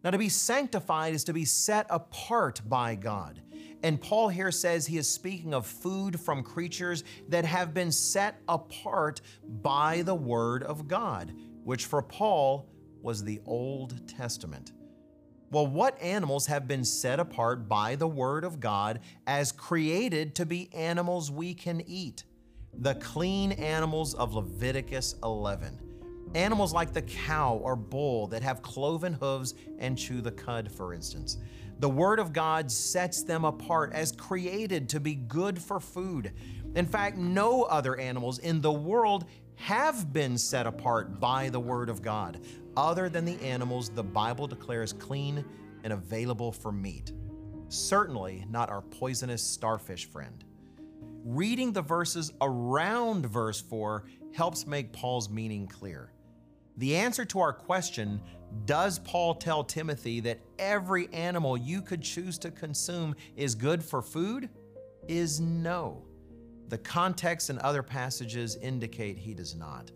Now, 0.04 0.10
to 0.10 0.18
be 0.18 0.30
sanctified 0.30 1.14
is 1.14 1.24
to 1.26 1.34
be 1.34 1.46
set 1.46 1.86
apart 1.90 2.62
by 2.68 2.96
God. 2.96 3.42
And 3.84 4.02
Paul 4.02 4.30
here 4.30 4.52
says 4.52 4.86
he 4.86 4.98
is 4.98 5.08
speaking 5.08 5.54
of 5.54 5.66
food 5.66 6.20
from 6.20 6.44
creatures 6.44 7.04
that 7.30 7.46
have 7.46 7.74
been 7.74 7.92
set 7.92 8.42
apart 8.48 9.22
by 9.62 10.02
the 10.04 10.16
Word 10.16 10.64
of 10.64 10.88
God, 10.88 11.34
which 11.64 11.86
for 11.86 12.02
Paul 12.02 12.70
was 13.02 13.24
the 13.24 13.42
Old 13.46 14.08
Testament. 14.08 14.72
Well, 15.52 15.68
what 15.68 16.02
animals 16.02 16.48
have 16.48 16.68
been 16.68 16.86
set 16.86 17.20
apart 17.20 17.68
by 17.68 17.96
the 17.96 18.08
Word 18.08 18.44
of 18.44 18.60
God 18.60 19.02
as 19.28 19.52
created 19.52 20.36
to 20.36 20.46
be 20.46 20.74
animals 20.74 21.30
we 21.30 21.54
can 21.54 21.82
eat? 21.88 22.24
The 22.80 22.96
clean 22.96 23.52
animals 23.54 24.14
of 24.14 24.34
Leviticus 24.34 25.16
11. 25.24 25.78
Animals 26.34 26.74
like 26.74 26.94
the 26.94 27.02
cow 27.02 27.56
or 27.56 27.76
bull 27.76 28.28
that 28.28 28.42
have 28.42 28.62
cloven 28.62 29.14
hooves 29.14 29.54
and 29.80 29.98
chew 29.98 30.22
the 30.22 30.32
cud, 30.32 30.72
for 30.72 30.94
instance. 30.94 31.38
The 31.80 31.90
Word 31.90 32.20
of 32.20 32.32
God 32.32 32.72
sets 32.72 33.24
them 33.24 33.44
apart 33.44 33.92
as 33.94 34.12
created 34.12 34.88
to 34.90 35.00
be 35.00 35.16
good 35.16 35.62
for 35.62 35.80
food. 35.80 36.32
In 36.76 36.86
fact, 36.86 37.18
no 37.18 37.64
other 37.64 37.98
animals 37.98 38.40
in 38.40 38.62
the 38.62 38.72
world 38.72 39.26
have 39.56 40.14
been 40.14 40.38
set 40.38 40.66
apart 40.66 41.20
by 41.20 41.50
the 41.50 41.60
Word 41.60 41.90
of 41.90 42.02
God, 42.02 42.40
other 42.78 43.10
than 43.10 43.26
the 43.26 43.40
animals 43.42 43.90
the 43.90 44.04
Bible 44.04 44.48
declares 44.48 44.94
clean 44.94 45.44
and 45.84 45.94
available 45.94 46.52
for 46.52 46.72
meat. 46.72 47.12
Certainly 47.68 48.46
not 48.50 48.70
our 48.70 48.82
poisonous 48.82 49.44
starfish 49.44 50.06
friend. 50.06 50.46
Reading 51.24 51.72
the 51.72 51.84
verses 51.84 52.34
around 52.42 53.28
verse 53.28 53.62
4 53.62 54.06
helps 54.34 54.66
make 54.66 54.92
Paul's 54.92 55.30
meaning 55.30 55.68
clear. 55.68 56.12
The 56.78 56.96
answer 56.96 57.26
to 57.26 57.40
our 57.40 57.54
question, 57.54 58.20
does 58.66 58.98
Paul 59.00 59.36
tell 59.36 59.64
Timothy 59.64 60.20
that 60.22 60.40
every 60.58 61.14
animal 61.14 61.58
you 61.58 61.84
could 61.84 62.02
choose 62.02 62.40
to 62.40 62.50
consume 62.50 63.16
is 63.36 63.54
good 63.54 63.84
for 63.84 64.02
food? 64.02 64.50
Is 65.08 65.40
no. 65.40 66.06
The 66.70 66.80
context 66.80 67.52
and 67.52 67.60
other 67.60 67.84
passages 67.84 68.56
indicate 68.56 69.18
he 69.18 69.36
does 69.36 69.56
not. 69.56 69.92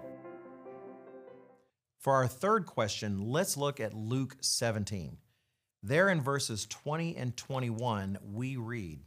For 1.99 2.15
our 2.15 2.29
third 2.29 2.65
question, 2.65 3.21
let's 3.21 3.57
look 3.57 3.81
at 3.81 3.93
Luke 3.93 4.37
17. 4.41 5.19
There 5.83 6.09
in 6.11 6.21
verses 6.21 6.65
20 6.67 7.17
and 7.17 7.37
21, 7.37 8.19
we 8.33 8.57
read 8.57 9.01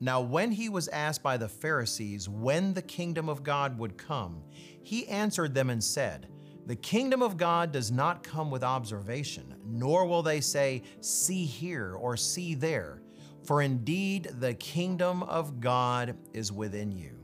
Now, 0.00 0.20
when 0.20 0.52
he 0.52 0.68
was 0.68 0.88
asked 0.88 1.22
by 1.22 1.38
the 1.38 1.48
Pharisees 1.48 2.28
when 2.28 2.74
the 2.74 2.82
kingdom 2.82 3.30
of 3.30 3.42
God 3.42 3.78
would 3.78 3.96
come, 3.96 4.44
he 4.82 5.08
answered 5.08 5.54
them 5.54 5.70
and 5.70 5.82
said, 5.82 6.28
The 6.66 6.76
kingdom 6.76 7.22
of 7.22 7.38
God 7.38 7.72
does 7.72 7.90
not 7.90 8.22
come 8.22 8.50
with 8.50 8.62
observation, 8.62 9.54
nor 9.64 10.04
will 10.04 10.22
they 10.22 10.42
say, 10.42 10.82
See 11.00 11.46
here 11.46 11.94
or 11.94 12.18
see 12.18 12.54
there, 12.54 13.00
for 13.44 13.62
indeed 13.62 14.28
the 14.40 14.52
kingdom 14.54 15.22
of 15.22 15.58
God 15.58 16.18
is 16.34 16.52
within 16.52 16.92
you. 16.92 17.18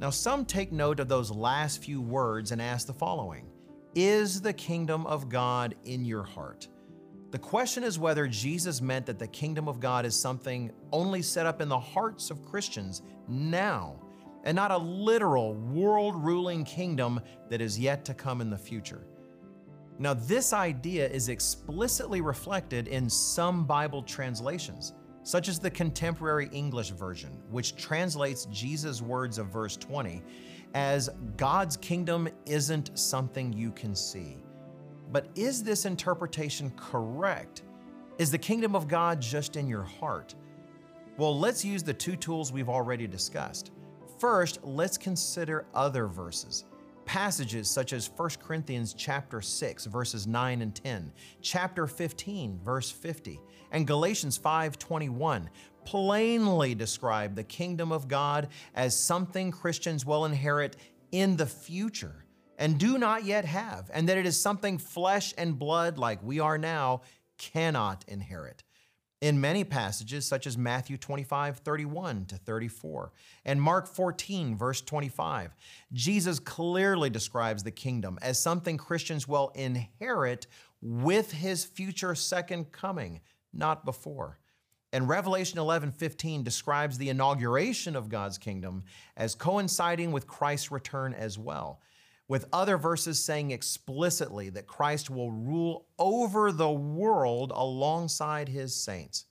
Now, 0.00 0.10
some 0.10 0.44
take 0.44 0.72
note 0.72 0.98
of 0.98 1.06
those 1.06 1.30
last 1.30 1.84
few 1.84 2.00
words 2.00 2.50
and 2.50 2.60
ask 2.60 2.88
the 2.88 2.92
following 2.92 3.52
Is 3.94 4.40
the 4.40 4.52
kingdom 4.52 5.06
of 5.06 5.28
God 5.28 5.76
in 5.84 6.04
your 6.04 6.24
heart? 6.24 6.66
The 7.30 7.38
question 7.38 7.84
is 7.84 7.98
whether 7.98 8.26
Jesus 8.26 8.80
meant 8.80 9.06
that 9.06 9.18
the 9.18 9.26
kingdom 9.28 9.68
of 9.68 9.78
God 9.80 10.04
is 10.04 10.18
something 10.18 10.72
only 10.92 11.22
set 11.22 11.46
up 11.46 11.60
in 11.60 11.68
the 11.68 11.78
hearts 11.78 12.30
of 12.30 12.44
Christians 12.44 13.02
now, 13.28 13.96
and 14.44 14.56
not 14.56 14.70
a 14.70 14.76
literal 14.76 15.54
world 15.54 16.16
ruling 16.16 16.64
kingdom 16.64 17.20
that 17.50 17.60
is 17.60 17.78
yet 17.78 18.04
to 18.04 18.14
come 18.14 18.40
in 18.40 18.50
the 18.50 18.58
future. 18.58 19.06
Now, 19.98 20.14
this 20.14 20.52
idea 20.52 21.08
is 21.08 21.28
explicitly 21.28 22.20
reflected 22.20 22.88
in 22.88 23.08
some 23.08 23.64
Bible 23.64 24.02
translations, 24.02 24.92
such 25.24 25.48
as 25.48 25.58
the 25.58 25.70
Contemporary 25.70 26.48
English 26.52 26.90
Version, 26.90 27.42
which 27.50 27.74
translates 27.76 28.46
Jesus' 28.46 29.02
words 29.02 29.38
of 29.38 29.48
verse 29.48 29.76
20 29.76 30.22
as 30.74 31.08
God's 31.36 31.76
kingdom 31.76 32.28
isn't 32.46 32.96
something 32.98 33.52
you 33.52 33.72
can 33.72 33.94
see. 33.94 34.36
But 35.10 35.28
is 35.34 35.62
this 35.62 35.86
interpretation 35.86 36.72
correct? 36.76 37.62
Is 38.18 38.30
the 38.30 38.38
kingdom 38.38 38.76
of 38.76 38.86
God 38.86 39.20
just 39.20 39.56
in 39.56 39.66
your 39.66 39.82
heart? 39.82 40.34
Well, 41.16 41.38
let's 41.38 41.64
use 41.64 41.82
the 41.82 41.94
two 41.94 42.16
tools 42.16 42.52
we've 42.52 42.68
already 42.68 43.06
discussed. 43.06 43.70
First, 44.18 44.58
let's 44.64 44.98
consider 44.98 45.66
other 45.74 46.06
verses. 46.06 46.64
Passages 47.04 47.68
such 47.70 47.92
as 47.92 48.10
1 48.16 48.30
Corinthians 48.42 48.94
chapter 48.94 49.40
6 49.40 49.84
verses 49.86 50.26
9 50.26 50.62
and 50.62 50.74
10, 50.74 51.12
chapter 51.42 51.86
15 51.86 52.58
verse 52.64 52.90
50, 52.90 53.40
and 53.74 53.86
Galatians 53.86 54.38
5:21 54.38 55.50
plainly 55.84 56.74
describe 56.74 57.34
the 57.34 57.44
kingdom 57.44 57.92
of 57.92 58.08
God 58.08 58.48
as 58.74 58.96
something 58.96 59.50
Christians 59.50 60.06
will 60.06 60.24
inherit 60.24 60.76
in 61.12 61.36
the 61.36 61.46
future 61.46 62.24
and 62.56 62.78
do 62.78 62.98
not 62.98 63.24
yet 63.24 63.44
have, 63.44 63.90
and 63.92 64.08
that 64.08 64.16
it 64.16 64.26
is 64.26 64.40
something 64.40 64.78
flesh 64.78 65.34
and 65.36 65.58
blood 65.58 65.98
like 65.98 66.22
we 66.22 66.38
are 66.38 66.56
now 66.56 67.02
cannot 67.36 68.04
inherit. 68.06 68.62
In 69.20 69.40
many 69.40 69.64
passages, 69.64 70.26
such 70.26 70.46
as 70.46 70.56
Matthew 70.56 70.96
25, 70.96 71.58
31 71.58 72.26
to 72.26 72.36
34, 72.36 73.12
and 73.44 73.60
Mark 73.60 73.88
14, 73.88 74.56
verse 74.56 74.82
25, 74.82 75.54
Jesus 75.92 76.38
clearly 76.38 77.10
describes 77.10 77.62
the 77.62 77.70
kingdom 77.70 78.18
as 78.22 78.40
something 78.40 78.76
Christians 78.76 79.26
will 79.26 79.50
inherit 79.54 80.46
with 80.80 81.32
his 81.32 81.64
future 81.64 82.14
second 82.14 82.70
coming, 82.70 83.20
not 83.54 83.84
before. 83.84 84.38
And 84.92 85.08
Revelation 85.08 85.58
11, 85.58 85.92
15 85.92 86.42
describes 86.44 86.98
the 86.98 87.08
inauguration 87.08 87.96
of 87.96 88.08
God's 88.08 88.38
kingdom 88.38 88.84
as 89.16 89.34
coinciding 89.34 90.12
with 90.12 90.26
Christ's 90.26 90.70
return 90.70 91.14
as 91.14 91.38
well 91.38 91.80
with 92.28 92.46
other 92.52 92.78
verses 92.78 93.22
saying 93.22 93.50
explicitly 93.50 94.48
that 94.50 94.66
Christ 94.66 95.10
will 95.10 95.30
rule 95.30 95.86
over 95.98 96.52
the 96.52 96.70
world 96.70 97.52
alongside 97.54 98.48
his 98.48 98.74
saints. 98.74 99.26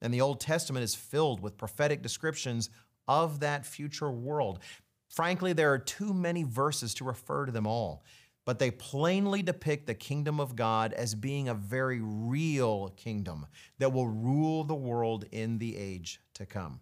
And 0.00 0.12
the 0.12 0.20
Old 0.20 0.40
Testament 0.40 0.84
is 0.84 0.94
filled 0.94 1.40
with 1.40 1.58
prophetic 1.58 2.02
descriptions 2.02 2.70
of 3.08 3.40
that 3.40 3.66
future 3.66 4.10
world. 4.10 4.60
Frankly, 5.08 5.52
there 5.52 5.72
are 5.72 5.78
too 5.78 6.12
many 6.12 6.42
verses 6.44 6.94
to 6.94 7.04
refer 7.04 7.46
to 7.46 7.52
them 7.52 7.66
all, 7.66 8.04
but 8.46 8.60
they 8.60 8.70
plainly 8.70 9.42
depict 9.42 9.86
the 9.86 9.94
kingdom 9.94 10.40
of 10.40 10.56
God 10.56 10.94
as 10.94 11.14
being 11.14 11.48
a 11.48 11.54
very 11.54 12.00
real 12.00 12.94
kingdom 12.96 13.44
that 13.78 13.92
will 13.92 14.06
rule 14.06 14.64
the 14.64 14.74
world 14.74 15.26
in 15.32 15.58
the 15.58 15.76
age 15.76 16.20
to 16.34 16.46
come. 16.46 16.80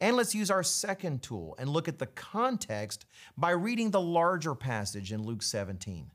And 0.00 0.16
let's 0.16 0.36
use 0.36 0.52
our 0.52 0.62
second 0.62 1.22
tool 1.22 1.56
and 1.58 1.68
look 1.68 1.88
at 1.88 1.98
the 1.98 2.06
context 2.06 3.04
by 3.36 3.50
reading 3.50 3.90
the 3.90 4.00
larger 4.00 4.54
passage 4.54 5.12
in 5.12 5.24
Luke 5.24 5.42
17. 5.42 6.10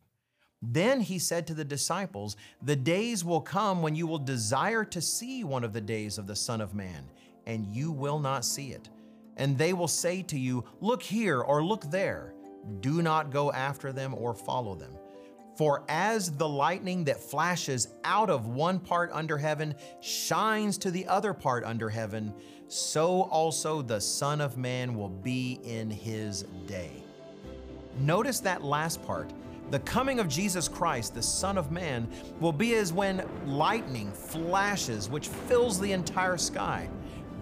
Then 0.62 1.02
he 1.02 1.20
said 1.20 1.46
to 1.48 1.54
the 1.54 1.66
disciples, 1.66 2.38
The 2.62 2.76
days 2.76 3.24
will 3.24 3.42
come 3.42 3.82
when 3.82 3.96
you 3.96 4.08
will 4.08 4.18
desire 4.18 4.86
to 4.86 5.02
see 5.02 5.44
one 5.44 5.66
of 5.66 5.74
the 5.74 5.82
days 5.82 6.18
of 6.18 6.26
the 6.26 6.36
Son 6.36 6.62
of 6.62 6.74
Man, 6.74 7.10
and 7.46 7.66
you 7.68 7.92
will 7.92 8.20
not 8.20 8.46
see 8.46 8.72
it. 8.72 8.90
And 9.36 9.58
they 9.58 9.74
will 9.74 9.88
say 9.88 10.22
to 10.24 10.40
you, 10.40 10.64
Look 10.80 11.04
here 11.04 11.42
or 11.42 11.64
look 11.64 11.90
there. 11.92 12.34
Do 12.82 13.02
not 13.02 13.32
go 13.32 13.52
after 13.52 13.92
them 13.92 14.14
or 14.14 14.34
follow 14.34 14.76
them. 14.76 14.94
For 15.56 15.84
as 15.90 16.32
the 16.32 16.48
lightning 16.48 17.04
that 17.04 17.20
flashes 17.20 17.90
out 18.06 18.30
of 18.30 18.48
one 18.48 18.80
part 18.80 19.10
under 19.12 19.38
heaven 19.38 19.76
shines 20.00 20.78
to 20.78 20.90
the 20.90 21.06
other 21.08 21.34
part 21.34 21.66
under 21.66 21.90
heaven, 21.90 22.34
so 22.70 23.24
also 23.24 23.82
the 23.82 24.00
Son 24.00 24.40
of 24.40 24.58
Man 24.58 24.96
will 24.96 25.10
be 25.10 25.60
in 25.64 25.92
his 25.92 26.44
day. 26.66 27.04
Notice 28.00 28.40
that 28.40 28.64
last 28.64 29.06
part. 29.06 29.30
The 29.72 29.80
coming 29.80 30.20
of 30.20 30.30
Jesus 30.30 30.68
Christ, 30.68 31.14
the 31.14 31.22
Son 31.22 31.58
of 31.58 31.72
Man, 31.72 32.08
will 32.40 32.54
be 32.54 32.76
as 32.76 32.94
when 32.94 33.28
lightning 33.46 34.12
flashes, 34.12 35.10
which 35.10 35.28
fills 35.28 35.80
the 35.80 35.92
entire 35.92 36.38
sky. 36.38 36.90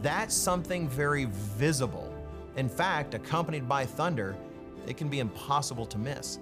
That's 0.02 0.36
something 0.36 0.90
very 0.90 1.26
visible. 1.26 2.14
In 2.56 2.68
fact, 2.68 3.14
accompanied 3.14 3.70
by 3.70 3.86
thunder, 3.86 4.36
it 4.88 4.98
can 4.98 5.10
be 5.10 5.20
impossible 5.20 5.86
to 5.86 5.98
miss. 5.98 6.40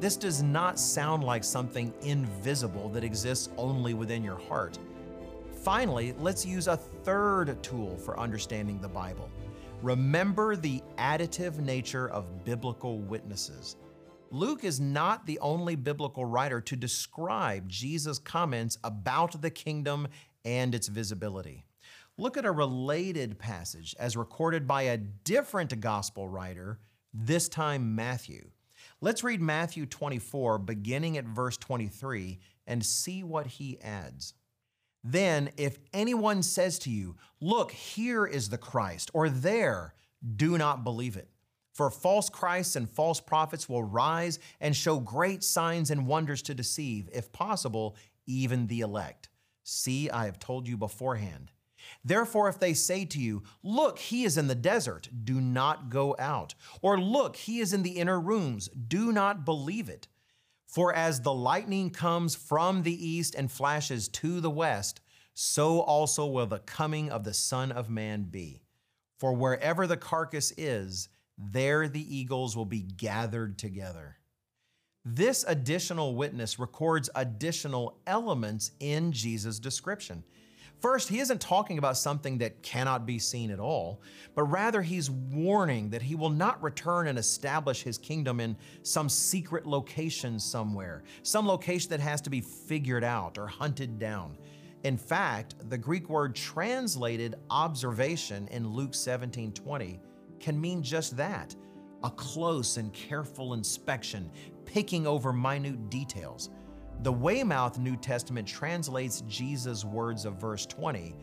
This 0.00 0.16
does 0.16 0.42
not 0.42 0.78
sound 0.78 1.22
like 1.22 1.44
something 1.44 1.92
invisible 2.02 2.88
that 2.88 3.04
exists 3.04 3.50
only 3.56 3.94
within 3.94 4.24
your 4.24 4.38
heart. 4.38 4.78
Finally, 5.62 6.14
let's 6.18 6.44
use 6.44 6.66
a 6.66 6.76
third 6.76 7.62
tool 7.62 7.96
for 7.96 8.18
understanding 8.18 8.80
the 8.80 8.88
Bible. 8.88 9.30
Remember 9.82 10.56
the 10.56 10.82
additive 10.98 11.58
nature 11.58 12.08
of 12.08 12.44
biblical 12.44 12.98
witnesses. 12.98 13.76
Luke 14.30 14.64
is 14.64 14.80
not 14.80 15.26
the 15.26 15.38
only 15.40 15.76
biblical 15.76 16.24
writer 16.24 16.60
to 16.60 16.74
describe 16.74 17.68
Jesus' 17.68 18.18
comments 18.18 18.78
about 18.82 19.42
the 19.42 19.50
kingdom 19.50 20.08
and 20.44 20.74
its 20.74 20.88
visibility. 20.88 21.64
Look 22.16 22.36
at 22.36 22.44
a 22.44 22.50
related 22.50 23.38
passage 23.38 23.94
as 23.98 24.16
recorded 24.16 24.66
by 24.66 24.82
a 24.82 24.96
different 24.96 25.78
gospel 25.80 26.28
writer, 26.28 26.78
this 27.12 27.48
time 27.48 27.94
Matthew. 27.94 28.50
Let's 29.00 29.24
read 29.24 29.40
Matthew 29.40 29.86
24, 29.86 30.58
beginning 30.58 31.16
at 31.16 31.24
verse 31.24 31.56
23, 31.56 32.38
and 32.66 32.84
see 32.84 33.22
what 33.22 33.46
he 33.46 33.80
adds. 33.80 34.34
Then, 35.04 35.50
if 35.56 35.78
anyone 35.92 36.42
says 36.42 36.78
to 36.80 36.90
you, 36.90 37.16
Look, 37.40 37.72
here 37.72 38.24
is 38.26 38.48
the 38.48 38.58
Christ, 38.58 39.10
or 39.12 39.28
there, 39.28 39.94
do 40.36 40.56
not 40.56 40.84
believe 40.84 41.16
it. 41.16 41.28
For 41.72 41.90
false 41.90 42.28
Christs 42.28 42.76
and 42.76 42.88
false 42.88 43.20
prophets 43.20 43.68
will 43.68 43.82
rise 43.82 44.38
and 44.60 44.76
show 44.76 45.00
great 45.00 45.42
signs 45.42 45.90
and 45.90 46.06
wonders 46.06 46.42
to 46.42 46.54
deceive, 46.54 47.08
if 47.12 47.32
possible, 47.32 47.96
even 48.26 48.66
the 48.66 48.80
elect. 48.80 49.28
See, 49.64 50.10
I 50.10 50.26
have 50.26 50.38
told 50.38 50.68
you 50.68 50.76
beforehand. 50.76 51.51
Therefore, 52.04 52.48
if 52.48 52.58
they 52.58 52.74
say 52.74 53.04
to 53.06 53.18
you, 53.18 53.42
Look, 53.62 53.98
he 53.98 54.24
is 54.24 54.36
in 54.36 54.48
the 54.48 54.54
desert, 54.54 55.08
do 55.24 55.40
not 55.40 55.88
go 55.88 56.16
out. 56.18 56.54
Or 56.80 57.00
look, 57.00 57.36
he 57.36 57.60
is 57.60 57.72
in 57.72 57.82
the 57.82 57.98
inner 57.98 58.20
rooms, 58.20 58.68
do 58.68 59.12
not 59.12 59.44
believe 59.44 59.88
it. 59.88 60.08
For 60.66 60.94
as 60.94 61.20
the 61.20 61.34
lightning 61.34 61.90
comes 61.90 62.34
from 62.34 62.82
the 62.82 63.06
east 63.06 63.34
and 63.34 63.52
flashes 63.52 64.08
to 64.08 64.40
the 64.40 64.50
west, 64.50 65.00
so 65.34 65.80
also 65.80 66.26
will 66.26 66.46
the 66.46 66.60
coming 66.60 67.10
of 67.10 67.24
the 67.24 67.34
Son 67.34 67.70
of 67.70 67.90
Man 67.90 68.24
be. 68.24 68.62
For 69.18 69.34
wherever 69.34 69.86
the 69.86 69.96
carcass 69.96 70.52
is, 70.56 71.08
there 71.38 71.88
the 71.88 72.16
eagles 72.16 72.56
will 72.56 72.64
be 72.64 72.82
gathered 72.82 73.58
together. 73.58 74.16
This 75.04 75.44
additional 75.46 76.14
witness 76.14 76.58
records 76.58 77.10
additional 77.14 78.00
elements 78.06 78.70
in 78.80 79.12
Jesus' 79.12 79.58
description. 79.58 80.24
First, 80.82 81.08
he 81.08 81.20
isn't 81.20 81.40
talking 81.40 81.78
about 81.78 81.96
something 81.96 82.38
that 82.38 82.60
cannot 82.64 83.06
be 83.06 83.20
seen 83.20 83.52
at 83.52 83.60
all, 83.60 84.02
but 84.34 84.42
rather 84.42 84.82
he's 84.82 85.08
warning 85.08 85.90
that 85.90 86.02
he 86.02 86.16
will 86.16 86.28
not 86.28 86.60
return 86.60 87.06
and 87.06 87.16
establish 87.16 87.84
his 87.84 87.98
kingdom 87.98 88.40
in 88.40 88.56
some 88.82 89.08
secret 89.08 89.64
location 89.64 90.40
somewhere, 90.40 91.04
some 91.22 91.46
location 91.46 91.88
that 91.90 92.00
has 92.00 92.20
to 92.22 92.30
be 92.30 92.40
figured 92.40 93.04
out 93.04 93.38
or 93.38 93.46
hunted 93.46 94.00
down. 94.00 94.36
In 94.82 94.96
fact, 94.96 95.54
the 95.70 95.78
Greek 95.78 96.08
word 96.08 96.34
translated 96.34 97.36
observation 97.48 98.48
in 98.48 98.66
Luke 98.66 98.94
17 98.94 99.52
20 99.52 100.00
can 100.40 100.60
mean 100.60 100.82
just 100.82 101.16
that 101.16 101.54
a 102.02 102.10
close 102.10 102.76
and 102.76 102.92
careful 102.92 103.54
inspection, 103.54 104.28
picking 104.64 105.06
over 105.06 105.32
minute 105.32 105.90
details. 105.90 106.50
The 107.02 107.12
Weymouth 107.12 107.78
New 107.78 107.96
Testament 107.96 108.46
translates 108.46 109.22
Jesus' 109.22 109.84
words 109.84 110.24
of 110.24 110.34
verse 110.34 110.66
20 110.66 111.14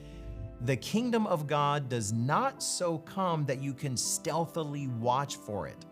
The 0.61 0.75
kingdom 0.75 1.25
of 1.27 1.47
God 1.47 1.87
does 1.87 2.11
not 2.11 2.61
so 2.61 2.97
come 2.99 3.45
that 3.45 3.61
you 3.61 3.73
can 3.73 3.95
stealthily 3.95 4.87
watch 4.87 5.37
for 5.37 5.67
it. 5.67 5.85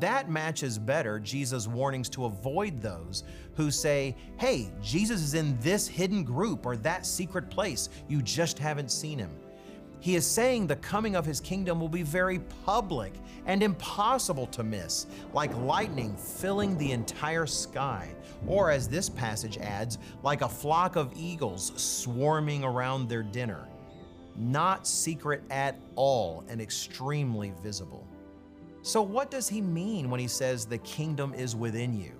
That 0.00 0.30
matches 0.30 0.78
better 0.78 1.18
Jesus' 1.18 1.66
warnings 1.66 2.08
to 2.10 2.24
avoid 2.24 2.80
those 2.80 3.24
who 3.54 3.70
say, 3.70 4.16
Hey, 4.38 4.70
Jesus 4.80 5.20
is 5.20 5.34
in 5.34 5.58
this 5.60 5.86
hidden 5.86 6.24
group 6.24 6.64
or 6.64 6.76
that 6.78 7.04
secret 7.04 7.50
place, 7.50 7.88
you 8.08 8.22
just 8.22 8.58
haven't 8.58 8.90
seen 8.90 9.18
him. 9.18 9.30
He 10.02 10.16
is 10.16 10.26
saying 10.26 10.66
the 10.66 10.74
coming 10.74 11.14
of 11.14 11.24
his 11.24 11.38
kingdom 11.38 11.78
will 11.78 11.88
be 11.88 12.02
very 12.02 12.40
public 12.66 13.14
and 13.46 13.62
impossible 13.62 14.48
to 14.48 14.64
miss, 14.64 15.06
like 15.32 15.56
lightning 15.58 16.16
filling 16.16 16.76
the 16.76 16.90
entire 16.90 17.46
sky, 17.46 18.12
or 18.48 18.72
as 18.72 18.88
this 18.88 19.08
passage 19.08 19.58
adds, 19.58 19.98
like 20.24 20.42
a 20.42 20.48
flock 20.48 20.96
of 20.96 21.12
eagles 21.16 21.72
swarming 21.80 22.64
around 22.64 23.08
their 23.08 23.22
dinner. 23.22 23.68
Not 24.34 24.88
secret 24.88 25.44
at 25.50 25.78
all 25.94 26.42
and 26.48 26.60
extremely 26.60 27.52
visible. 27.62 28.04
So, 28.82 29.02
what 29.02 29.30
does 29.30 29.48
he 29.48 29.60
mean 29.60 30.10
when 30.10 30.18
he 30.18 30.26
says 30.26 30.66
the 30.66 30.78
kingdom 30.78 31.32
is 31.32 31.54
within 31.54 31.96
you? 31.96 32.10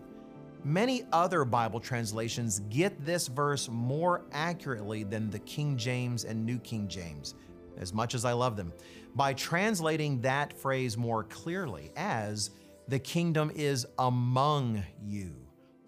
Many 0.62 1.02
other 1.10 1.44
Bible 1.44 1.80
translations 1.80 2.60
get 2.70 3.04
this 3.04 3.26
verse 3.26 3.68
more 3.68 4.22
accurately 4.30 5.02
than 5.02 5.30
the 5.30 5.40
King 5.40 5.76
James 5.76 6.24
and 6.24 6.46
New 6.46 6.60
King 6.60 6.86
James 6.86 7.34
as 7.78 7.92
much 7.92 8.14
as 8.14 8.24
I 8.24 8.32
love 8.32 8.56
them, 8.56 8.72
by 9.14 9.34
translating 9.34 10.20
that 10.22 10.52
phrase 10.52 10.96
more 10.96 11.24
clearly 11.24 11.90
as 11.96 12.50
the 12.88 12.98
kingdom 12.98 13.52
is 13.54 13.86
among 13.98 14.82
you 15.02 15.34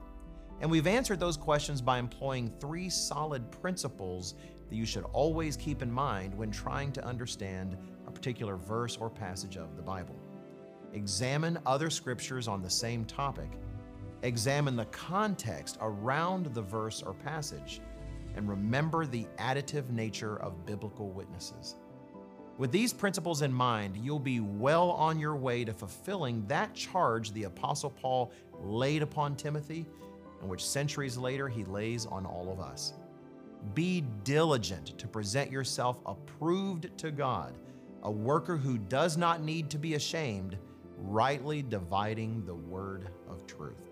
And 0.61 0.71
we've 0.71 0.87
answered 0.87 1.19
those 1.19 1.37
questions 1.37 1.83
by 1.83 1.99
employing 1.99 2.53
three 2.61 2.89
solid 2.89 3.51
principles 3.51 4.37
that 4.69 4.77
you 4.77 4.87
should 4.87 5.05
always 5.13 5.57
keep 5.57 5.83
in 5.83 5.91
mind 5.91 6.35
when 6.35 6.51
trying 6.51 6.93
to 6.93 7.05
understand 7.05 7.77
a 8.07 8.11
particular 8.11 8.57
verse 8.57 8.97
or 8.97 9.11
passage 9.11 9.57
of 9.57 9.77
the 9.77 9.83
Bible. 9.83 10.17
Examine 10.93 11.59
other 11.67 11.91
scriptures 11.91 12.49
on 12.49 12.63
the 12.63 12.71
same 12.71 13.05
topic. 13.05 13.51
Examine 14.23 14.77
the 14.77 14.85
context 14.87 15.77
around 15.81 16.47
the 16.55 16.63
verse 16.63 17.03
or 17.03 17.15
passage 17.15 17.81
and 18.37 18.49
remember 18.49 19.07
the 19.07 19.27
additive 19.39 19.91
nature 19.91 20.37
of 20.41 20.67
biblical 20.67 21.11
witnesses. 21.11 21.77
With 22.57 22.71
these 22.71 22.93
principles 22.93 23.43
in 23.43 23.53
mind, 23.53 23.97
you'll 23.97 24.21
be 24.21 24.41
well 24.41 24.93
on 24.93 25.19
your 25.19 25.35
way 25.35 25.65
to 25.65 25.73
fulfilling 25.73 26.47
that 26.47 26.73
charge 26.75 27.33
the 27.33 27.45
Apostle 27.45 27.91
Paul 27.91 28.31
laid 28.63 29.03
upon 29.03 29.35
Timothy, 29.35 29.87
and 30.41 30.49
which 30.49 30.65
centuries 30.65 31.17
later 31.17 31.49
he 31.49 31.65
lays 31.65 32.07
on 32.07 32.25
all 32.25 32.53
of 32.53 32.61
us. 32.61 32.95
Be 33.73 34.03
diligent 34.25 34.99
to 34.99 35.09
present 35.09 35.51
yourself 35.51 36.01
approved 36.05 36.97
to 36.99 37.11
God, 37.11 37.55
a 38.03 38.11
worker 38.11 38.57
who 38.57 38.77
does 38.77 39.17
not 39.17 39.43
need 39.43 39.71
to 39.71 39.79
be 39.79 39.95
ashamed, 39.95 40.59
rightly 40.99 41.63
dividing 41.63 42.45
the 42.45 42.55
word 42.55 43.09
of 43.29 43.47
truth. 43.47 43.91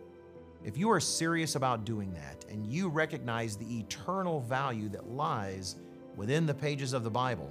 If 0.64 0.76
you 0.76 0.90
are 0.90 1.00
serious 1.00 1.56
about 1.56 1.85
doing 1.85 2.12
that 2.12 2.44
and 2.50 2.66
you 2.66 2.88
recognize 2.88 3.56
the 3.56 3.78
eternal 3.78 4.40
value 4.40 4.88
that 4.90 5.08
lies 5.08 5.76
within 6.16 6.46
the 6.46 6.54
pages 6.54 6.92
of 6.92 7.02
the 7.02 7.11
Bible, 7.11 7.50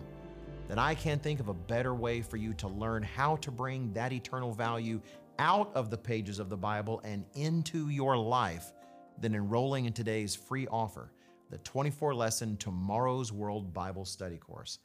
then 0.69 0.79
I 0.79 0.95
can't 0.95 1.21
think 1.21 1.41
of 1.41 1.49
a 1.49 1.53
better 1.53 1.93
way 1.93 2.21
for 2.21 2.38
you 2.38 2.53
to 2.53 2.69
learn 2.69 3.03
how 3.03 3.36
to 3.38 3.51
bring 3.51 3.91
that 3.93 4.13
eternal 4.13 4.53
value 4.53 5.01
out 5.39 5.71
of 5.75 5.89
the 5.89 5.97
pages 5.97 6.39
of 6.39 6.49
the 6.49 6.55
Bible 6.55 7.01
and 7.03 7.25
into 7.34 7.89
your 7.89 8.15
life 8.15 8.71
than 9.19 9.36
enrolling 9.36 9.86
in 9.86 9.93
today's 9.93 10.34
free 10.36 10.67
offer, 10.67 11.12
the 11.51 11.57
24 11.57 12.15
lesson 12.15 12.55
Tomorrow's 12.55 13.33
World 13.33 13.73
Bible 13.73 14.05
Study 14.05 14.37
course. 14.37 14.79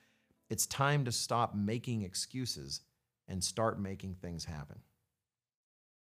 It's 0.51 0.67
time 0.67 1.05
to 1.05 1.13
stop 1.13 1.55
making 1.55 2.03
excuses 2.03 2.81
and 3.29 3.43
start 3.43 3.81
making 3.81 4.17
things 4.17 4.45
happen. 4.45 4.81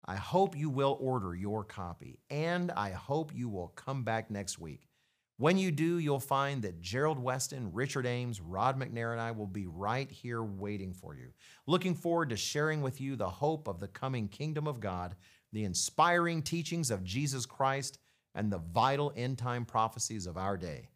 I 0.05 0.15
hope 0.15 0.57
you 0.57 0.69
will 0.69 0.97
order 0.99 1.33
your 1.33 1.63
copy, 1.63 2.19
and 2.29 2.69
I 2.71 2.91
hope 2.91 3.31
you 3.33 3.47
will 3.47 3.69
come 3.69 4.03
back 4.03 4.29
next 4.29 4.59
week. 4.59 4.89
When 5.37 5.57
you 5.57 5.71
do, 5.71 5.99
you'll 5.99 6.19
find 6.19 6.61
that 6.63 6.81
Gerald 6.81 7.17
Weston, 7.17 7.71
Richard 7.71 8.05
Ames, 8.05 8.41
Rod 8.41 8.77
McNair, 8.77 9.13
and 9.13 9.21
I 9.21 9.31
will 9.31 9.47
be 9.47 9.67
right 9.67 10.11
here 10.11 10.43
waiting 10.43 10.93
for 10.93 11.15
you. 11.15 11.29
Looking 11.65 11.95
forward 11.95 12.29
to 12.29 12.37
sharing 12.37 12.81
with 12.81 12.99
you 12.99 13.15
the 13.15 13.29
hope 13.29 13.69
of 13.69 13.79
the 13.79 13.87
coming 13.87 14.27
kingdom 14.27 14.67
of 14.67 14.81
God, 14.81 15.15
the 15.53 15.63
inspiring 15.63 16.41
teachings 16.41 16.91
of 16.91 17.05
Jesus 17.05 17.45
Christ, 17.45 17.99
and 18.35 18.51
the 18.51 18.57
vital 18.57 19.13
end 19.15 19.37
time 19.37 19.63
prophecies 19.65 20.27
of 20.27 20.37
our 20.37 20.57
day. 20.57 20.89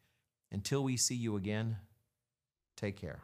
Until 0.52 0.84
we 0.84 0.96
see 0.96 1.14
you 1.14 1.36
again, 1.36 1.76
take 2.76 2.96
care. 2.96 3.20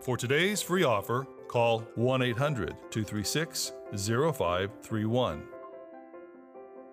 For 0.00 0.16
today's 0.16 0.62
free 0.62 0.84
offer, 0.84 1.26
call 1.48 1.80
1 1.96 2.22
800 2.22 2.76
236 2.90 3.72
0531 3.92 5.42